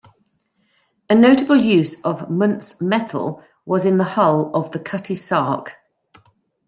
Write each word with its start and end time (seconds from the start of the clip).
A 1.11 1.13
notable 1.13 1.57
use 1.57 2.01
of 2.01 2.27
Muntz 2.27 2.81
Metal 2.81 3.39
was 3.67 3.85
in 3.85 3.99
the 3.99 4.03
hull 4.03 4.49
of 4.55 4.71
the 4.71 4.79
Cutty 4.79 5.15
Sark. 5.15 5.73